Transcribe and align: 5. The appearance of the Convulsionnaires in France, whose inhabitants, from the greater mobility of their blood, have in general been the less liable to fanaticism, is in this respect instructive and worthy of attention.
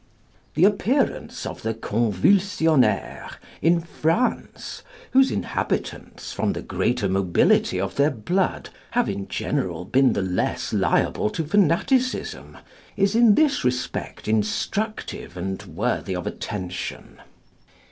5. 0.53 0.53
The 0.55 0.65
appearance 0.65 1.45
of 1.45 1.61
the 1.61 1.75
Convulsionnaires 1.75 3.35
in 3.61 3.79
France, 3.81 4.81
whose 5.11 5.29
inhabitants, 5.29 6.33
from 6.33 6.53
the 6.53 6.63
greater 6.63 7.07
mobility 7.07 7.79
of 7.79 7.97
their 7.97 8.09
blood, 8.09 8.71
have 8.89 9.07
in 9.07 9.27
general 9.27 9.85
been 9.85 10.13
the 10.13 10.23
less 10.23 10.73
liable 10.73 11.29
to 11.29 11.43
fanaticism, 11.45 12.57
is 12.97 13.13
in 13.15 13.35
this 13.35 13.63
respect 13.63 14.27
instructive 14.27 15.37
and 15.37 15.61
worthy 15.65 16.15
of 16.15 16.25
attention. 16.25 17.21